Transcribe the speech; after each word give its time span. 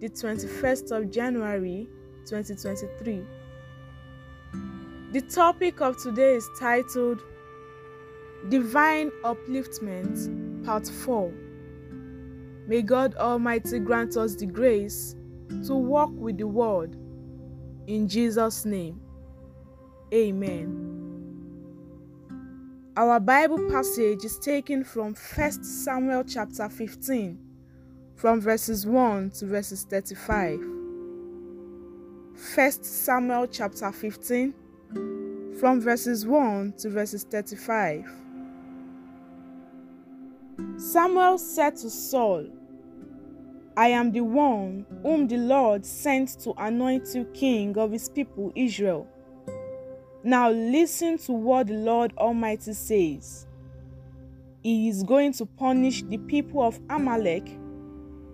the 0.00 0.08
21st 0.08 0.92
of 0.92 1.10
January 1.10 1.86
2023. 2.24 3.22
The 5.12 5.20
topic 5.20 5.82
of 5.82 6.02
today 6.02 6.36
is 6.36 6.48
titled 6.58 7.22
Divine 8.48 9.10
Upliftment, 9.24 10.64
Part 10.64 10.88
4. 10.88 11.30
May 12.66 12.80
God 12.80 13.14
Almighty 13.16 13.78
grant 13.78 14.16
us 14.16 14.36
the 14.36 14.46
grace 14.46 15.16
to 15.66 15.74
walk 15.74 16.12
with 16.14 16.38
the 16.38 16.46
Word. 16.46 16.96
In 17.86 18.08
Jesus' 18.08 18.64
name, 18.64 19.00
Amen. 20.14 20.86
Our 22.96 23.20
Bible 23.20 23.68
passage 23.70 24.24
is 24.24 24.38
taken 24.38 24.82
from 24.82 25.14
1 25.36 25.64
Samuel 25.64 26.24
chapter 26.24 26.68
15, 26.68 27.38
from 28.20 28.38
verses 28.38 28.86
1 28.86 29.30
to 29.30 29.46
verses 29.46 29.84
35. 29.84 30.60
1 32.54 32.72
Samuel 32.82 33.46
chapter 33.46 33.90
15, 33.90 34.52
from 35.58 35.80
verses 35.80 36.26
1 36.26 36.74
to 36.74 36.90
verses 36.90 37.24
35. 37.24 38.04
Samuel 40.76 41.38
said 41.38 41.76
to 41.76 41.88
Saul, 41.88 42.46
I 43.74 43.88
am 43.88 44.12
the 44.12 44.20
one 44.20 44.84
whom 45.02 45.26
the 45.26 45.38
Lord 45.38 45.86
sent 45.86 46.40
to 46.40 46.52
anoint 46.58 47.14
you 47.14 47.24
king 47.32 47.78
of 47.78 47.90
his 47.90 48.10
people 48.10 48.52
Israel. 48.54 49.08
Now 50.22 50.50
listen 50.50 51.16
to 51.20 51.32
what 51.32 51.68
the 51.68 51.72
Lord 51.72 52.12
Almighty 52.18 52.74
says. 52.74 53.46
He 54.62 54.90
is 54.90 55.04
going 55.04 55.32
to 55.34 55.46
punish 55.46 56.02
the 56.02 56.18
people 56.18 56.62
of 56.62 56.78
Amalek 56.90 57.48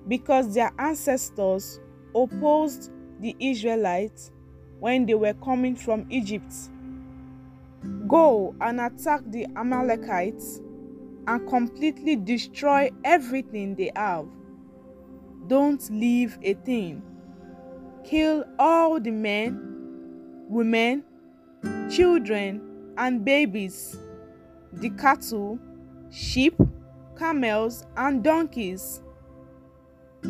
because 0.09 0.55
their 0.55 0.73
ancestors 0.79 1.81
opposed 2.15 2.91
the 3.21 3.35
Israelites 3.39 4.33
when 4.79 5.07
they 5.07 5.15
were 5.15 5.35
coming 5.35 5.75
from 5.75 6.07
Egypt. 6.11 6.53
Go 8.07 8.55
and 8.61 8.81
attack 8.81 9.23
the 9.27 9.47
Amalekites 9.57 10.61
and 11.27 11.49
completely 11.49 12.17
destroy 12.17 12.91
everything 13.05 13.75
they 13.75 13.91
have. 13.97 14.27
Don't 15.49 15.89
leave 15.91 16.39
a 16.43 16.55
thing. 16.55 17.03
Kill 18.05 18.45
all 18.59 19.01
the 19.01 19.11
men, 19.11 20.45
women, 20.49 21.05
children, 21.91 22.93
and 22.97 23.25
babies, 23.25 23.99
the 24.73 24.91
cattle, 24.91 25.59
sheep, 26.11 26.55
camels, 27.19 27.85
and 27.97 28.23
donkeys. 28.23 29.03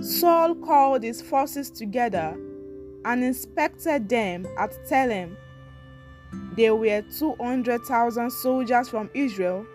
Saul 0.03 0.55
called 0.55 1.03
his 1.03 1.23
forces 1.23 1.71
together 1.71 2.37
and 3.05 3.23
inspected 3.25 4.09
them 4.09 4.47
at 4.59 4.73
Telaim. 4.89 5.37
There 6.57 6.75
were 6.75 7.03
200,000 7.19 8.31
soldiers 8.31 8.89
from 8.89 9.11
Israel 9.15 9.67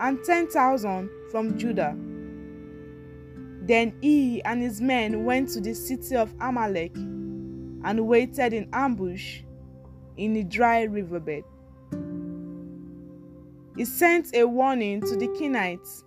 and 0.00 0.22
10,000 0.24 1.10
from 1.30 1.58
Judah. 1.58 1.96
Then 3.64 3.94
he 4.00 4.42
and 4.44 4.60
his 4.60 4.80
men 4.80 5.24
went 5.24 5.50
to 5.50 5.60
the 5.60 5.74
city 5.74 6.16
of 6.16 6.34
Amalek 6.40 6.94
and 6.96 8.06
waited 8.06 8.52
in 8.52 8.68
ambush 8.72 9.42
in 10.16 10.36
a 10.36 10.44
dry 10.44 10.82
riverbed. 10.82 11.44
He 13.76 13.84
sent 13.84 14.34
a 14.34 14.44
warning 14.44 15.00
to 15.02 15.16
the 15.16 15.28
Kenites, 15.28 16.04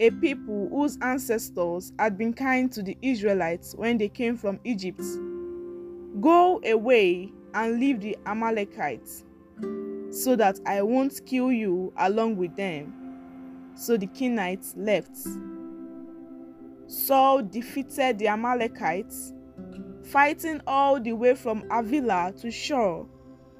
a 0.00 0.10
people 0.10 0.68
whose 0.70 0.98
ancestors 1.02 1.92
had 1.98 2.18
been 2.18 2.32
kind 2.32 2.70
to 2.72 2.82
the 2.82 2.96
Israelites 3.00 3.74
when 3.76 3.96
they 3.96 4.08
came 4.08 4.36
from 4.36 4.58
Egypt. 4.64 5.02
Go 6.20 6.60
away 6.64 7.32
and 7.54 7.78
leave 7.78 8.00
the 8.00 8.16
Amalekites, 8.26 9.24
so 10.10 10.34
that 10.36 10.58
I 10.66 10.82
won't 10.82 11.24
kill 11.26 11.52
you 11.52 11.92
along 11.96 12.36
with 12.36 12.56
them. 12.56 12.92
So 13.76 13.96
the 13.96 14.06
Kenites 14.08 14.74
left. 14.76 15.16
Saul 16.86 17.42
defeated 17.42 18.18
the 18.18 18.28
Amalekites, 18.28 19.32
fighting 20.04 20.60
all 20.66 21.00
the 21.00 21.12
way 21.12 21.34
from 21.34 21.62
Havilah 21.70 22.32
to 22.40 22.50
Shur, 22.50 23.04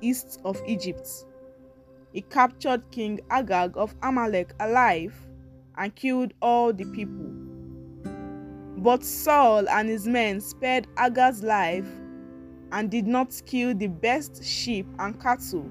east 0.01 0.41
of 0.45 0.61
Egypt. 0.67 1.09
He 2.13 2.23
captured 2.23 2.91
King 2.91 3.21
Agag 3.31 3.77
of 3.77 3.95
Amalek 4.03 4.53
alive 4.61 5.15
and 5.77 5.95
killed 5.95 6.33
all 6.41 6.73
the 6.73 6.85
people. 6.87 7.31
But 8.79 9.03
Saul 9.05 9.69
and 9.69 9.89
his 9.89 10.07
men 10.07 10.41
spared 10.41 10.87
Agag's 10.97 11.43
life 11.43 11.89
and 12.73 12.91
did 12.91 13.07
not 13.07 13.41
kill 13.47 13.75
the 13.75 13.87
best 13.87 14.45
sheep 14.45 14.87
and 14.99 15.19
cattle, 15.21 15.71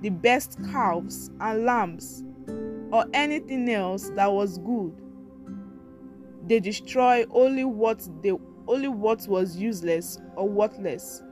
the 0.00 0.10
best 0.10 0.58
calves 0.70 1.30
and 1.40 1.64
lambs, 1.64 2.24
or 2.90 3.04
anything 3.12 3.70
else 3.70 4.10
that 4.16 4.32
was 4.32 4.58
good. 4.58 4.94
They 6.46 6.60
destroyed 6.60 7.28
only 7.30 7.64
what 7.64 8.08
they 8.22 8.32
only 8.66 8.88
what 8.88 9.26
was 9.28 9.56
useless 9.56 10.20
or 10.36 10.48
worthless. 10.48 11.22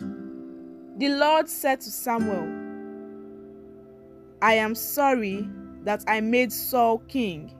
The 0.00 1.08
Lord 1.10 1.48
said 1.48 1.80
to 1.82 1.90
Samuel, 1.90 2.48
I 4.42 4.54
am 4.54 4.74
sorry 4.74 5.48
that 5.84 6.04
I 6.06 6.20
made 6.20 6.52
Saul 6.52 6.98
king. 7.08 7.54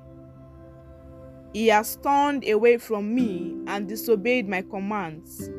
He 1.53 1.69
has 1.69 1.97
turned 1.97 2.47
away 2.47 2.77
from 2.79 3.15
me 3.15 3.57
and 3.67 3.89
disobeyed 3.89 4.49
my 4.49 4.63
commands. 4.63 5.51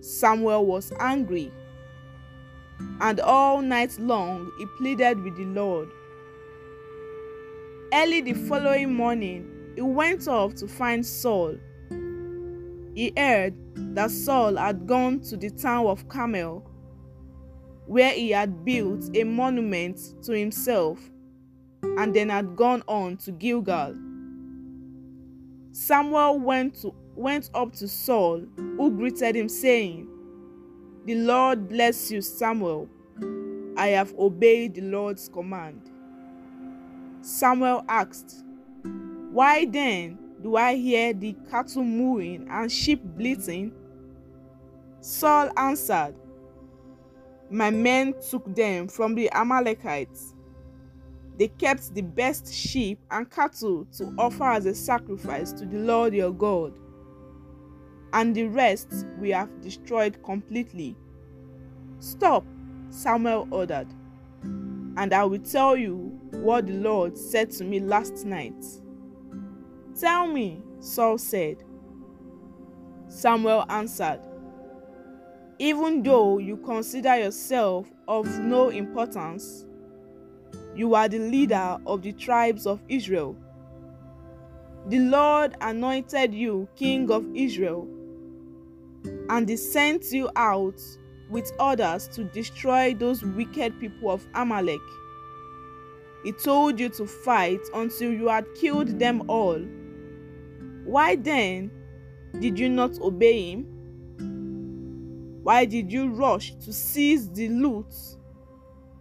Samuel 0.00 0.64
was 0.64 0.92
angry, 1.00 1.52
and 3.00 3.20
all 3.20 3.60
night 3.60 3.98
long 3.98 4.50
he 4.58 4.66
pleaded 4.78 5.22
with 5.22 5.36
the 5.36 5.44
Lord. 5.44 5.90
Early 7.92 8.20
the 8.20 8.34
following 8.34 8.94
morning, 8.94 9.50
he 9.74 9.82
went 9.82 10.28
off 10.28 10.54
to 10.56 10.68
find 10.68 11.04
Saul. 11.04 11.56
He 12.94 13.12
heard 13.16 13.54
that 13.94 14.10
Saul 14.10 14.56
had 14.56 14.86
gone 14.86 15.20
to 15.22 15.36
the 15.36 15.50
town 15.50 15.86
of 15.86 16.08
Carmel, 16.08 16.64
where 17.86 18.12
he 18.12 18.30
had 18.30 18.64
built 18.64 19.10
a 19.16 19.24
monument 19.24 19.98
to 20.22 20.32
himself, 20.32 20.98
and 21.82 22.14
then 22.14 22.28
had 22.28 22.56
gone 22.56 22.82
on 22.86 23.16
to 23.18 23.32
Gilgal. 23.32 23.96
Samuel 25.72 26.38
went, 26.38 26.74
to, 26.82 26.94
went 27.14 27.50
up 27.54 27.72
to 27.74 27.88
Saul, 27.88 28.44
who 28.56 28.90
greeted 28.90 29.36
him, 29.36 29.48
saying, 29.48 30.08
The 31.06 31.14
Lord 31.14 31.68
bless 31.68 32.10
you, 32.10 32.20
Samuel. 32.22 32.88
I 33.76 33.88
have 33.88 34.12
obeyed 34.18 34.74
the 34.74 34.82
Lord's 34.82 35.28
command. 35.28 35.80
Samuel 37.22 37.84
asked, 37.88 38.44
Why 39.30 39.64
then 39.64 40.18
do 40.42 40.56
I 40.56 40.74
hear 40.74 41.12
the 41.12 41.36
cattle 41.50 41.84
mooing 41.84 42.46
and 42.50 42.70
sheep 42.70 43.02
bleating? 43.04 43.72
Saul 45.00 45.50
answered, 45.56 46.14
My 47.50 47.70
men 47.70 48.14
took 48.28 48.54
them 48.54 48.88
from 48.88 49.14
the 49.14 49.30
Amalekites. 49.32 50.34
They 51.38 51.48
kept 51.48 51.94
the 51.94 52.02
best 52.02 52.52
sheep 52.52 52.98
and 53.10 53.30
cattle 53.30 53.86
to 53.96 54.14
offer 54.18 54.44
as 54.44 54.66
a 54.66 54.74
sacrifice 54.74 55.52
to 55.52 55.64
the 55.64 55.78
Lord 55.78 56.14
your 56.14 56.32
God, 56.32 56.78
and 58.12 58.34
the 58.34 58.44
rest 58.44 59.06
we 59.18 59.30
have 59.30 59.60
destroyed 59.60 60.22
completely. 60.22 60.96
Stop, 61.98 62.44
Samuel 62.90 63.48
ordered, 63.50 63.88
and 64.42 65.12
I 65.14 65.24
will 65.24 65.38
tell 65.38 65.76
you 65.76 66.18
what 66.32 66.66
the 66.66 66.74
Lord 66.74 67.16
said 67.16 67.50
to 67.52 67.64
me 67.64 67.80
last 67.80 68.24
night. 68.24 68.64
Tell 69.98 70.26
me, 70.26 70.62
Saul 70.80 71.18
said. 71.18 71.62
Samuel 73.08 73.64
answered, 73.68 74.20
Even 75.58 76.02
though 76.02 76.38
you 76.38 76.56
consider 76.58 77.16
yourself 77.18 77.90
of 78.08 78.26
no 78.38 78.68
importance, 78.68 79.66
you 80.80 80.94
are 80.94 81.08
the 81.10 81.18
leader 81.18 81.76
of 81.86 82.00
the 82.00 82.12
tribes 82.12 82.66
of 82.66 82.80
Israel. 82.88 83.36
The 84.88 84.98
Lord 84.98 85.54
anointed 85.60 86.32
you 86.32 86.66
king 86.74 87.10
of 87.10 87.26
Israel, 87.34 87.86
and 89.28 89.46
he 89.46 89.58
sent 89.58 90.10
you 90.10 90.30
out 90.36 90.80
with 91.28 91.52
orders 91.60 92.08
to 92.08 92.24
destroy 92.24 92.94
those 92.94 93.22
wicked 93.22 93.78
people 93.78 94.10
of 94.10 94.26
Amalek. 94.34 94.80
He 96.24 96.32
told 96.32 96.80
you 96.80 96.88
to 96.88 97.06
fight 97.06 97.60
until 97.74 98.10
you 98.10 98.28
had 98.28 98.46
killed 98.54 98.98
them 98.98 99.28
all. 99.28 99.60
Why 100.84 101.14
then 101.14 101.70
did 102.40 102.58
you 102.58 102.70
not 102.70 102.98
obey 103.02 103.50
him? 103.50 103.66
Why 105.42 105.66
did 105.66 105.92
you 105.92 106.08
rush 106.08 106.54
to 106.64 106.72
seize 106.72 107.28
the 107.28 107.48
loot 107.50 107.94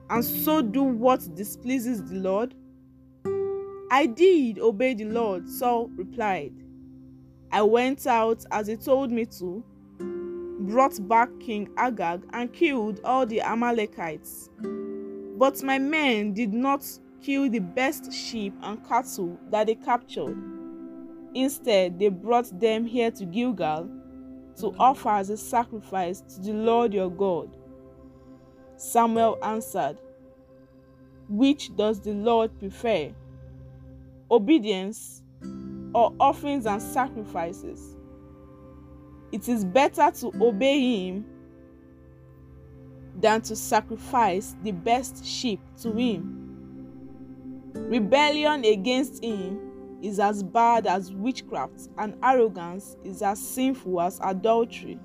and 0.10 0.24
so 0.24 0.62
do 0.62 0.84
what 0.84 1.36
displeases 1.36 2.04
the 2.04 2.16
Lord? 2.16 2.56
I 3.92 4.06
did 4.06 4.60
obey 4.60 4.94
the 4.94 5.06
Lord, 5.06 5.50
Saul 5.50 5.90
replied. 5.96 6.54
I 7.52 7.64
went 7.64 8.06
out 8.06 8.46
as 8.52 8.68
he 8.68 8.76
told 8.76 9.12
me 9.12 9.26
to, 9.26 9.64
brought 10.60 11.00
back 11.08 11.30
King 11.40 11.70
Agag, 11.78 12.24
and 12.34 12.54
killed 12.54 13.02
all 13.04 13.26
the 13.26 13.42
Amalekites. 13.42 14.50
But 15.38 15.64
my 15.64 15.80
men 15.80 16.34
did 16.34 16.54
not 16.54 16.86
kill 17.22 17.50
the 17.50 17.60
best 17.60 18.14
sheep 18.14 18.54
and 18.62 18.86
cattle 18.88 19.40
that 19.50 19.68
they 19.68 19.76
captured. 19.76 20.38
Instead, 21.34 22.00
they 22.00 22.10
brought 22.10 22.60
them 22.60 22.86
here 22.86 23.12
to 23.12 23.26
Gilgal 23.26 23.90
to 24.58 24.76
offer 24.78 25.10
as 25.10 25.30
a 25.30 25.38
sacrifice 25.38 26.22
to 26.22 26.42
the 26.42 26.54
Lord 26.54 26.94
your 26.94 27.10
God. 27.10 27.56
Samuel 28.80 29.38
answered, 29.44 29.98
Which 31.28 31.76
does 31.76 32.00
the 32.00 32.14
Lord 32.14 32.58
prefer? 32.60 33.14
obedience, 34.32 35.24
or 35.94 36.14
offerings 36.20 36.66
and 36.66 36.82
sacrifices. 36.82 37.98
It 39.32 39.48
is 39.48 39.66
better 39.66 40.12
to 40.20 40.32
obey 40.42 41.08
Him 41.08 41.26
than 43.20 43.42
to 43.42 43.56
sacrifice 43.56 44.56
the 44.64 44.72
best 44.72 45.26
sheep 45.26 45.60
to 45.82 45.92
Him. 45.92 46.36
Rebellion 47.74 48.64
against 48.66 49.24
Him 49.24 49.60
is 50.02 50.20
as 50.20 50.44
bad 50.44 50.88
as 50.88 51.12
witchcraft, 51.12 51.90
and 51.98 52.16
arrogance 52.24 52.98
is 53.04 53.22
as 53.22 53.40
sinful 53.40 54.00
as 54.02 54.20
adultery. 54.24 55.00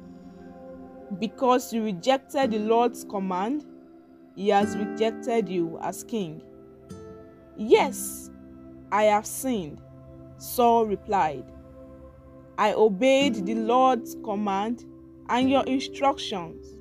Because 1.19 1.73
you 1.73 1.85
rejected 1.85 2.51
the 2.51 2.59
Lord's 2.59 3.05
command, 3.05 3.65
He 4.35 4.49
has 4.49 4.77
rejected 4.77 5.49
you 5.49 5.79
as 5.83 6.03
king. 6.03 6.43
Yes, 7.56 8.31
I 8.91 9.05
have 9.05 9.27
sinned. 9.27 9.81
Saul 10.39 10.87
replied, 10.87 11.45
I 12.59 12.73
obeyed 12.73 13.47
the 13.47 13.55
Lord's 13.55 14.17
command 14.25 14.85
and 15.29 15.51
your 15.51 15.65
instructions. 15.65 16.77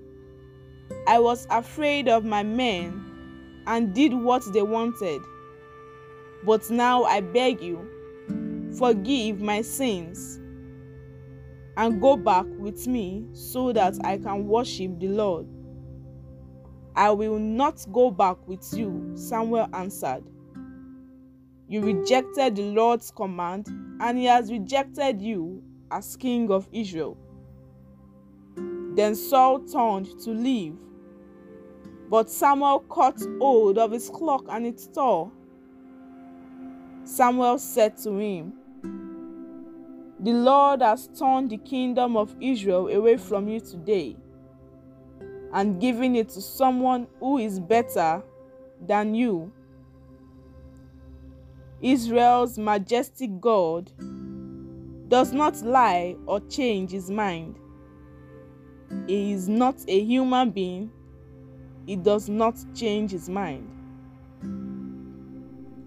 I 1.07 1.19
was 1.19 1.47
afraid 1.49 2.07
of 2.07 2.25
my 2.25 2.43
men 2.43 3.63
and 3.67 3.93
did 3.93 4.13
what 4.13 4.43
they 4.53 4.61
wanted. 4.61 5.21
But 6.45 6.69
now 6.69 7.03
I 7.03 7.21
beg 7.21 7.61
you, 7.61 7.87
forgive 8.77 9.41
my 9.41 9.61
sins 9.61 10.39
and 11.77 12.01
go 12.01 12.15
back 12.15 12.45
with 12.57 12.87
me 12.87 13.25
so 13.33 13.73
that 13.73 13.95
I 14.03 14.17
can 14.17 14.47
worship 14.47 14.99
the 14.99 15.07
Lord. 15.07 15.47
I 16.95 17.09
will 17.11 17.39
not 17.39 17.85
go 17.91 18.11
back 18.11 18.47
with 18.47 18.71
you, 18.73 19.11
Samuel 19.15 19.67
answered. 19.73 20.23
You 21.67 21.81
rejected 21.81 22.55
the 22.55 22.63
Lord's 22.63 23.09
command, 23.09 23.67
and 23.99 24.17
he 24.17 24.25
has 24.25 24.51
rejected 24.51 25.21
you 25.21 25.63
as 25.89 26.15
king 26.15 26.51
of 26.51 26.67
Israel. 26.71 27.17
Then 28.95 29.15
Saul 29.15 29.59
turned 29.61 30.19
to 30.21 30.31
leave. 30.31 30.75
But 32.09 32.29
Samuel 32.29 32.81
caught 32.81 33.19
hold 33.39 33.79
of 33.79 33.91
his 33.91 34.09
cloak 34.09 34.45
and 34.49 34.67
it 34.67 34.87
tore. 34.93 35.31
Samuel 37.05 37.57
said 37.57 37.97
to 38.03 38.17
him, 38.17 38.53
The 40.23 40.31
Lord 40.31 40.81
has 40.81 41.07
turned 41.07 41.49
the 41.51 41.57
kingdom 41.57 42.17
of 42.17 42.35
Israel 42.41 42.87
away 42.87 43.17
from 43.17 43.47
you 43.47 43.59
today 43.59 44.15
and 45.53 45.79
given 45.79 46.15
it 46.15 46.29
to 46.29 46.41
someone 46.41 47.07
who 47.19 47.37
is 47.37 47.59
better 47.59 48.23
than 48.87 49.13
you 49.13 49.51
Israel's 51.83 52.57
majestic 52.57 53.41
God, 53.41 53.91
does 55.09 55.33
not 55.33 55.61
lie 55.63 56.15
or 56.25 56.39
change 56.39 56.91
his 56.91 57.11
mind. 57.11 57.59
He 59.05 59.33
is 59.33 59.49
not 59.49 59.75
a 59.89 60.01
human 60.01 60.51
being, 60.51 60.89
he 61.85 61.97
does 61.97 62.29
not 62.29 62.55
change 62.73 63.11
his 63.11 63.27
mind. 63.27 63.69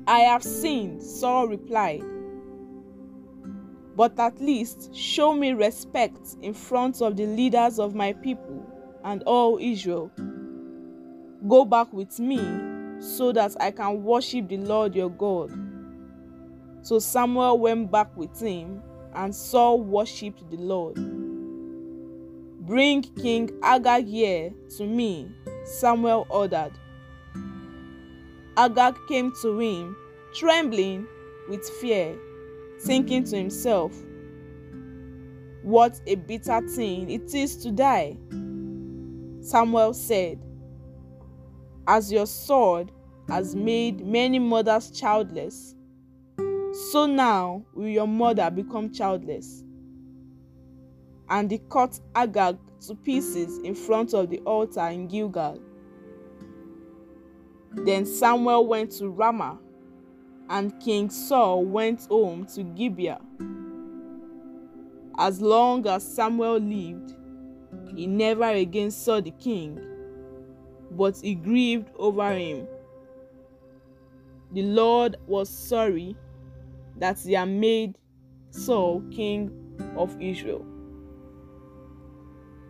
I 0.06 0.20
have 0.20 0.42
sinned, 0.42 1.02
Saul 1.02 1.48
replied. 1.48 2.04
But 3.96 4.18
at 4.20 4.40
least 4.40 4.94
show 4.94 5.32
me 5.32 5.52
respect 5.52 6.36
in 6.42 6.52
front 6.52 7.00
of 7.00 7.16
the 7.16 7.24
leaders 7.26 7.78
of 7.78 7.94
my 7.94 8.12
people 8.12 8.64
and 9.02 9.22
all 9.22 9.58
Israel. 9.58 10.10
Go 11.48 11.64
back 11.64 11.90
with 11.92 12.20
me 12.20 12.38
so 13.00 13.32
that 13.32 13.56
I 13.58 13.70
can 13.70 14.02
worship 14.04 14.48
the 14.48 14.58
Lord 14.58 14.94
your 14.94 15.10
God. 15.10 15.50
So 16.82 16.98
Samuel 16.98 17.58
went 17.58 17.90
back 17.90 18.14
with 18.16 18.38
him, 18.38 18.82
and 19.14 19.34
Saul 19.34 19.80
worshipped 19.80 20.48
the 20.50 20.56
Lord. 20.56 20.96
Bring 22.66 23.02
King 23.02 23.50
Agag 23.62 24.06
here 24.06 24.52
to 24.76 24.84
me, 24.84 25.30
Samuel 25.64 26.26
ordered. 26.28 26.72
Agag 28.56 28.96
came 29.08 29.32
to 29.42 29.58
him, 29.58 29.96
trembling 30.34 31.06
with 31.48 31.66
fear, 31.80 32.16
thinking 32.80 33.24
to 33.24 33.36
himself, 33.36 33.92
What 35.62 36.00
a 36.06 36.14
bitter 36.14 36.60
thing 36.68 37.10
it 37.10 37.34
is 37.34 37.56
to 37.58 37.70
die. 37.70 38.16
Samuel 39.40 39.94
said, 39.94 40.40
As 41.86 42.10
your 42.10 42.26
sword 42.26 42.92
has 43.28 43.54
made 43.54 44.04
many 44.04 44.38
mothers 44.38 44.90
childless, 44.90 45.74
so 46.90 47.06
now 47.06 47.64
will 47.74 47.88
your 47.88 48.06
mother 48.06 48.50
become 48.50 48.92
childless. 48.92 49.64
And 51.28 51.50
he 51.50 51.60
cut 51.70 51.98
Agag 52.14 52.58
to 52.86 52.94
pieces 52.94 53.58
in 53.58 53.74
front 53.74 54.14
of 54.14 54.30
the 54.30 54.38
altar 54.40 54.86
in 54.88 55.08
Gilgal. 55.08 55.60
Then 57.72 58.06
Samuel 58.06 58.66
went 58.66 58.92
to 58.92 59.08
Ramah, 59.08 59.58
and 60.48 60.78
King 60.80 61.10
Saul 61.10 61.64
went 61.64 62.06
home 62.06 62.46
to 62.54 62.62
Gibeah. 62.62 63.20
As 65.18 65.40
long 65.40 65.86
as 65.86 66.06
Samuel 66.06 66.58
lived, 66.58 67.14
he 67.94 68.06
never 68.06 68.50
again 68.50 68.90
saw 68.90 69.20
the 69.20 69.30
king, 69.32 69.80
but 70.90 71.16
he 71.18 71.34
grieved 71.34 71.90
over 71.96 72.32
him. 72.32 72.68
The 74.52 74.62
Lord 74.62 75.16
was 75.26 75.48
sorry 75.48 76.16
that 76.98 77.18
he 77.18 77.32
had 77.32 77.48
made 77.48 77.96
Saul 78.50 79.02
king 79.10 79.50
of 79.96 80.20
Israel. 80.20 80.64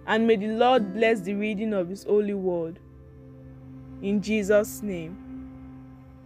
And 0.07 0.27
may 0.27 0.37
the 0.37 0.49
Lord 0.49 0.95
bless 0.95 1.21
the 1.21 1.35
reading 1.35 1.75
of 1.75 1.89
his 1.89 2.05
holy 2.05 2.35
word. 2.35 2.79
In 4.03 4.23
Jesus' 4.23 4.83
name, 4.83 5.17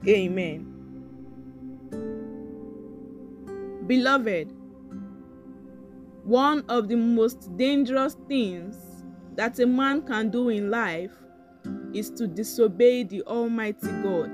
amen. 0.07 0.70
Beloved, 3.91 4.53
one 6.23 6.65
of 6.69 6.87
the 6.87 6.95
most 6.95 7.57
dangerous 7.57 8.17
things 8.29 8.77
that 9.35 9.59
a 9.59 9.67
man 9.67 10.03
can 10.03 10.31
do 10.31 10.49
in 10.49 10.71
life 10.71 11.11
is 11.93 12.09
to 12.11 12.29
disobey 12.29 13.03
the 13.03 13.21
Almighty 13.23 13.91
God. 14.01 14.31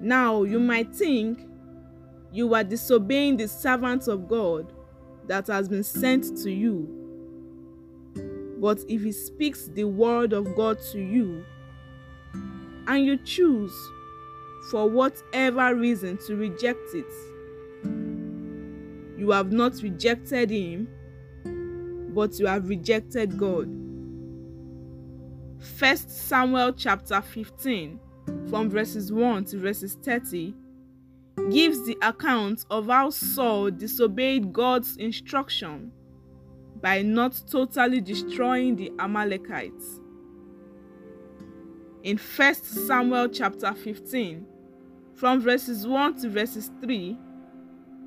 Now, 0.00 0.44
you 0.44 0.60
might 0.60 0.94
think 0.94 1.40
you 2.30 2.54
are 2.54 2.62
disobeying 2.62 3.38
the 3.38 3.48
servant 3.48 4.06
of 4.06 4.28
God 4.28 4.72
that 5.26 5.48
has 5.48 5.68
been 5.68 5.82
sent 5.82 6.38
to 6.44 6.50
you. 6.52 6.86
But 8.60 8.84
if 8.88 9.02
he 9.02 9.10
speaks 9.10 9.66
the 9.66 9.82
word 9.82 10.32
of 10.32 10.54
God 10.54 10.78
to 10.92 11.00
you, 11.00 11.44
and 12.86 13.04
you 13.04 13.16
choose, 13.16 13.74
for 14.70 14.88
whatever 14.88 15.74
reason, 15.74 16.18
to 16.26 16.36
reject 16.36 16.94
it, 16.94 17.12
you 19.18 19.30
have 19.30 19.52
not 19.52 19.74
rejected 19.82 20.50
him, 20.50 20.88
but 22.14 22.38
you 22.38 22.46
have 22.46 22.68
rejected 22.68 23.38
God. 23.38 23.68
1 25.78 25.96
Samuel 25.96 26.72
chapter 26.72 27.20
15 27.20 28.00
from 28.48 28.68
verses 28.68 29.12
1 29.12 29.44
to 29.46 29.58
verses 29.58 29.96
30 30.02 30.54
gives 31.50 31.86
the 31.86 31.96
account 32.02 32.64
of 32.70 32.88
how 32.88 33.10
Saul 33.10 33.70
disobeyed 33.70 34.52
God's 34.52 34.96
instruction 34.96 35.92
by 36.80 37.02
not 37.02 37.40
totally 37.50 38.00
destroying 38.00 38.76
the 38.76 38.92
Amalekites. 38.98 40.00
In 42.02 42.18
1 42.18 42.54
Samuel 42.54 43.28
chapter 43.28 43.72
15, 43.72 44.44
from 45.22 45.40
verses 45.40 45.86
1 45.86 46.20
to 46.20 46.28
verses 46.28 46.72
3, 46.80 47.16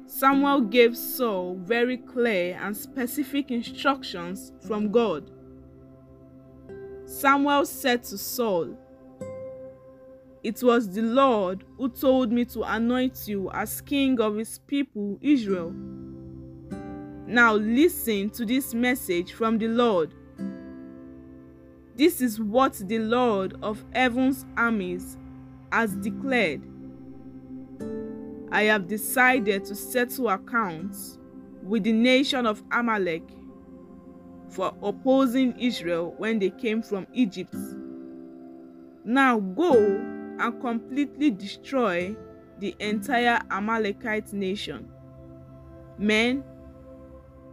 Samuel 0.05 0.60
gave 0.60 0.98
Saul 0.98 1.55
very 1.63 1.95
clear 1.95 2.60
and 2.62 2.75
specific 2.75 3.51
instructions 3.51 4.51
from 4.67 4.91
God. 4.91 5.31
Samuel 7.05 7.65
said 7.67 8.03
to 8.03 8.17
Saul, 8.17 8.77
It 10.43 10.62
was 10.62 10.89
the 10.89 11.03
Lord 11.03 11.63
who 11.77 11.88
told 11.88 12.34
me 12.34 12.43
to 12.48 12.63
anoint 12.63 13.29
you 13.29 13.50
as 13.51 13.79
king 13.79 14.19
of 14.19 14.36
his 14.36 14.60
people 14.67 15.17
Israel. 15.22 15.72
Now 17.25 17.53
listen 17.53 18.29
to 18.31 18.45
this 18.45 18.74
message 18.74 19.31
from 19.31 19.57
the 19.57 19.69
Lord. 19.69 20.13
This 21.95 22.19
is 22.19 22.41
what 22.41 22.74
the 22.74 23.00
Lord 23.00 23.55
of 23.62 23.86
heaven's 23.93 24.45
armies 24.57 25.15
has 25.72 25.95
declared. 25.95 26.75
I 28.56 28.64
have 28.64 28.88
decided 28.88 29.66
to 29.66 29.76
settle 29.76 30.30
accounts 30.30 31.20
with 31.62 31.84
the 31.84 31.92
nation 31.92 32.46
of 32.46 32.64
Amalek 32.72 33.24
for 34.48 34.74
opposing 34.82 35.60
Israel 35.60 36.16
when 36.18 36.40
they 36.40 36.52
came 36.52 36.82
from 36.82 37.06
Egypt. 37.12 37.54
Now 39.04 39.40
go 39.40 39.74
and 40.40 40.62
completely 40.62 41.32
destroy 41.32 42.16
the 42.60 42.74
entire 42.80 43.42
Amalekite 43.52 44.32
nation 44.32 44.88
men, 45.98 46.42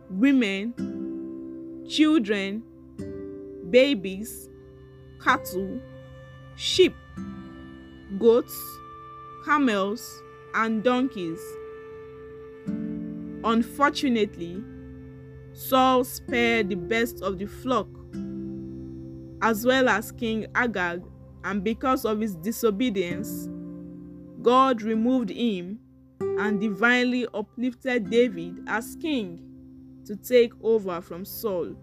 women, 0.09 0.73
children, 1.89 2.63
babies, 3.71 4.49
cattle, 5.21 5.81
sheep, 6.55 6.95
goats, 8.21 8.57
camels, 9.45 10.23
and 10.55 10.83
donkeys. 10.83 11.41
Unfortunately, 13.45 14.63
Saul 15.53 16.05
spared 16.05 16.69
the 16.69 16.77
best 16.77 17.23
of 17.23 17.39
the 17.39 17.47
flock, 17.47 17.89
as 19.43 19.67
well 19.67 19.89
as 19.89 20.13
King 20.13 20.47
Agag, 20.55 21.03
and 21.45 21.65
because 21.65 22.05
of 22.05 22.21
his 22.21 22.37
disobedience, 22.37 23.49
God 24.43 24.83
removed 24.83 25.31
him 25.31 25.79
and 26.21 26.61
divinely 26.61 27.27
uplifted 27.35 28.11
David 28.11 28.61
as 28.67 28.97
king 29.01 29.41
to 30.05 30.17
take 30.17 30.53
over 30.63 31.01
from 31.01 31.25
Saul. 31.25 31.75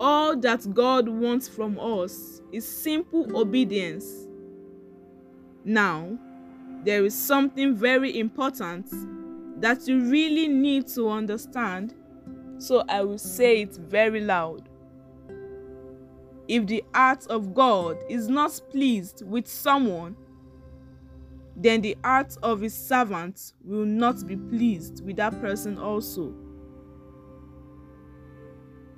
All 0.00 0.36
that 0.40 0.74
God 0.74 1.08
wants 1.08 1.48
from 1.48 1.78
us 1.78 2.42
is 2.50 2.66
simple 2.66 3.36
obedience. 3.38 4.26
Now, 5.64 6.18
there 6.84 7.04
is 7.04 7.14
something 7.14 7.76
very 7.76 8.18
important 8.18 8.90
that 9.60 9.86
you 9.86 10.10
really 10.10 10.48
need 10.48 10.88
to 10.88 11.08
understand, 11.08 11.94
so 12.58 12.82
I 12.88 13.02
will 13.02 13.18
say 13.18 13.62
it 13.62 13.76
very 13.76 14.20
loud. 14.20 14.68
If 16.48 16.66
the 16.66 16.82
heart 16.92 17.26
of 17.28 17.54
God 17.54 17.98
is 18.08 18.28
not 18.28 18.60
pleased 18.70 19.22
with 19.24 19.46
someone, 19.46 20.16
then 21.56 21.80
the 21.80 21.96
heart 22.02 22.36
of 22.42 22.60
his 22.60 22.74
servant 22.74 23.52
will 23.64 23.84
not 23.84 24.26
be 24.26 24.36
pleased 24.36 25.04
with 25.04 25.16
that 25.16 25.40
person 25.40 25.78
also. 25.78 26.34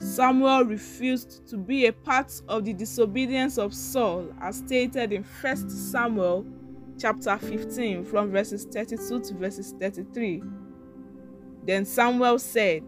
Samuel 0.04 0.66
refused 0.66 1.48
to 1.48 1.56
be 1.56 1.86
a 1.86 1.92
part 1.92 2.30
of 2.46 2.66
the 2.66 2.74
disobedience 2.74 3.56
of 3.56 3.72
Saul 3.72 4.30
as 4.38 4.58
stated 4.58 5.14
in 5.14 5.24
1 5.24 5.70
Samuel 5.70 6.44
chapter 7.00 7.38
15 7.38 8.04
from 8.04 8.30
verses 8.30 8.66
32 8.66 9.20
to 9.20 9.34
verses 9.34 9.74
33. 9.80 10.42
Then 11.66 11.86
Samuel 11.86 12.38
said, 12.38 12.84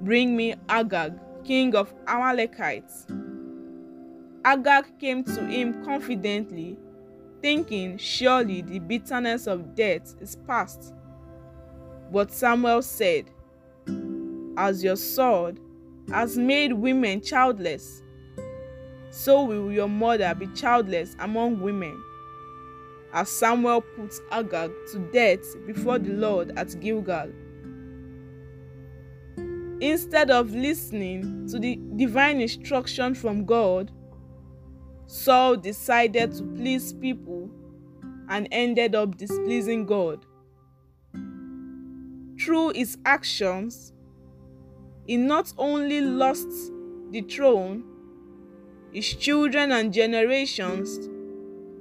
Bring 0.00 0.36
me 0.36 0.54
Agag, 0.68 1.18
king 1.42 1.74
of 1.74 1.92
Amalekites. 2.06 3.06
Agag 4.44 5.00
came 5.00 5.24
to 5.24 5.46
him 5.46 5.84
confidently, 5.84 6.78
thinking 7.42 7.98
surely 7.98 8.62
the 8.62 8.78
bitterness 8.78 9.48
of 9.48 9.74
death 9.74 10.14
is 10.20 10.36
past. 10.46 10.94
But 12.12 12.30
Samuel 12.30 12.82
said, 12.82 13.32
As 14.56 14.84
your 14.84 14.96
sword 14.96 15.58
has 16.10 16.36
made 16.38 16.72
women 16.72 17.20
childless, 17.20 18.02
so 19.10 19.44
will 19.44 19.72
your 19.72 19.88
mother 19.88 20.34
be 20.34 20.46
childless 20.48 21.16
among 21.18 21.60
women. 21.60 22.02
As 23.12 23.30
Samuel 23.30 23.80
put 23.80 24.14
Agag 24.30 24.70
to 24.92 24.98
death 25.12 25.40
before 25.66 25.98
the 25.98 26.12
Lord 26.12 26.52
at 26.58 26.78
Gilgal. 26.80 27.32
Instead 29.80 30.30
of 30.30 30.54
listening 30.54 31.46
to 31.48 31.58
the 31.58 31.78
divine 31.96 32.40
instruction 32.40 33.14
from 33.14 33.44
God, 33.44 33.90
Saul 35.06 35.56
decided 35.56 36.32
to 36.34 36.44
please 36.44 36.92
people 36.92 37.48
and 38.28 38.46
ended 38.50 38.94
up 38.94 39.16
displeasing 39.16 39.86
God. 39.86 40.26
Through 42.38 42.72
his 42.74 42.98
actions, 43.04 43.92
he 45.08 45.16
not 45.16 45.52
only 45.56 46.02
lost 46.02 46.48
the 47.10 47.22
throne, 47.22 47.82
his 48.92 49.14
children 49.14 49.72
and 49.72 49.92
generations 49.92 51.08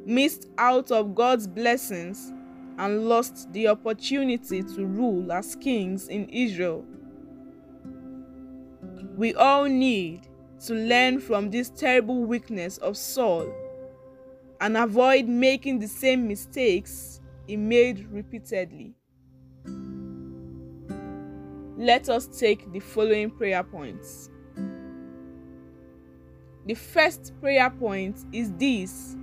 missed 0.06 0.48
out 0.58 0.92
of 0.92 1.14
God's 1.14 1.46
blessings 1.46 2.32
and 2.78 3.10
lost 3.10 3.52
the 3.52 3.68
opportunity 3.68 4.64
to 4.64 4.86
rule 4.86 5.30
as 5.34 5.58
kings 5.58 6.08
in 6.08 6.30
Israel. 6.30 6.86
We 9.18 9.34
all 9.34 9.66
need 9.66 10.30
to 10.66 10.74
learn 10.74 11.20
from 11.20 11.52
this 11.52 11.70
terrible 11.70 12.24
weakness 12.24 12.78
of 12.78 12.96
Saul 12.96 13.54
and 14.62 14.78
avoid 14.78 15.28
making 15.28 15.80
the 15.80 15.88
same 15.88 16.30
mistakes 16.30 17.20
he 17.46 17.58
made 17.58 18.08
repeatedly. 18.10 18.94
Let 21.78 22.10
us 22.10 22.26
take 22.26 22.72
the 22.72 22.80
following 22.80 23.30
prayer 23.30 23.64
points. 23.64 24.32
The 26.66 26.74
first 26.74 27.34
prayer 27.40 27.70
point 27.70 28.18
is 28.34 28.52
this 28.54 29.16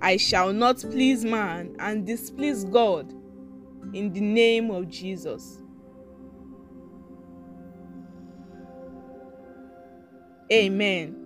I 0.00 0.16
shall 0.16 0.52
not 0.52 0.78
please 0.78 1.24
man 1.24 1.74
and 1.80 2.06
displease 2.06 2.64
God 2.64 3.12
in 3.92 4.12
the 4.12 4.20
name 4.20 4.70
of 4.70 4.88
Jesus. 4.88 5.58
Amen. 10.52 11.16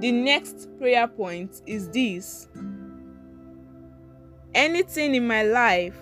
The 0.00 0.10
next 0.10 0.68
prayer 0.78 1.06
point 1.06 1.62
is 1.66 1.88
this 1.90 2.48
anything 4.52 5.14
in 5.14 5.26
my 5.26 5.44
life 5.44 5.96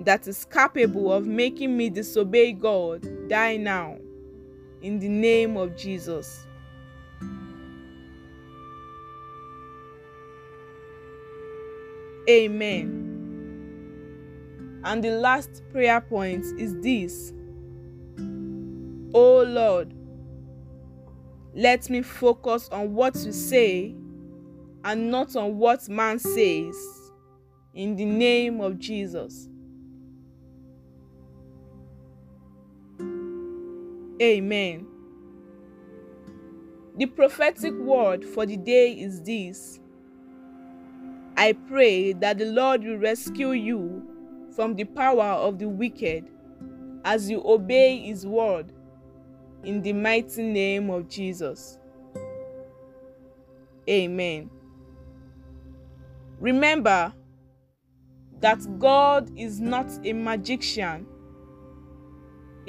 that 0.00 0.26
is 0.26 0.44
capable 0.46 1.12
of 1.12 1.26
making 1.26 1.76
me 1.76 1.90
disobey 1.90 2.52
God, 2.52 3.06
die 3.28 3.56
now. 3.58 3.98
In 4.80 4.98
the 4.98 5.08
name 5.08 5.58
of 5.58 5.76
Jesus. 5.76 6.46
Amen. 12.28 13.08
And 14.84 15.04
the 15.04 15.10
last 15.10 15.62
prayer 15.70 16.00
point 16.00 16.46
is 16.58 16.74
this 16.80 17.34
Oh 19.12 19.42
Lord, 19.42 19.92
let 21.54 21.90
me 21.90 22.00
focus 22.00 22.70
on 22.70 22.94
what 22.94 23.16
you 23.16 23.32
say 23.32 23.94
and 24.84 25.10
not 25.10 25.36
on 25.36 25.58
what 25.58 25.86
man 25.90 26.18
says. 26.18 26.74
In 27.74 27.96
the 27.96 28.06
name 28.06 28.60
of 28.62 28.78
Jesus. 28.78 29.49
Amen. 34.20 34.86
The 36.96 37.06
prophetic 37.06 37.72
word 37.74 38.24
for 38.24 38.44
the 38.44 38.56
day 38.56 38.92
is 38.92 39.22
this 39.22 39.80
I 41.36 41.52
pray 41.52 42.12
that 42.14 42.38
the 42.38 42.46
Lord 42.46 42.84
will 42.84 42.98
rescue 42.98 43.52
you 43.52 44.02
from 44.54 44.74
the 44.74 44.84
power 44.84 45.22
of 45.22 45.58
the 45.58 45.68
wicked 45.68 46.28
as 47.04 47.30
you 47.30 47.42
obey 47.46 47.98
his 47.98 48.26
word 48.26 48.72
in 49.64 49.80
the 49.80 49.92
mighty 49.92 50.42
name 50.42 50.90
of 50.90 51.08
Jesus. 51.08 51.78
Amen. 53.88 54.50
Remember 56.38 57.12
that 58.40 58.78
God 58.78 59.30
is 59.36 59.60
not 59.60 59.86
a 60.04 60.12
magician. 60.12 61.06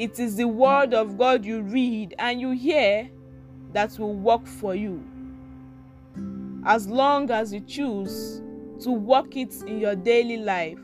It 0.02 0.18
is 0.20 0.36
the 0.36 0.48
word 0.48 0.96
of 0.96 1.16
God 1.16 1.46
you 1.46 1.62
read 1.62 2.16
and 2.18 2.42
you 2.42 2.50
hear 2.54 3.08
that 3.72 4.00
will 4.00 4.16
work 4.16 4.48
for 4.48 4.74
you. 4.74 5.04
As 6.66 6.88
long 6.88 7.30
as 7.30 7.54
you 7.54 7.60
choose 7.60 8.42
to 8.80 8.90
work 8.90 9.38
it 9.38 9.54
in 9.68 9.78
your 9.78 9.94
daily 9.94 10.38
life, 10.38 10.80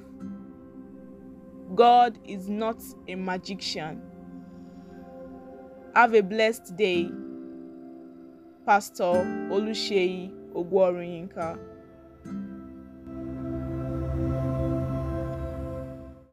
God 1.74 2.20
is 2.26 2.48
not 2.48 2.78
a 3.08 3.16
magician. 3.16 4.04
Have 5.96 6.14
a 6.14 6.22
blessed 6.22 6.76
day. 6.78 7.10
Pastor 8.68 9.26
Oluseyi 9.50 10.32
Ogworiyinka. 10.54 11.58